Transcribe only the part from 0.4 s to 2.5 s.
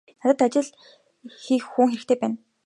ажил хийх хүн хэрэгтэй байна.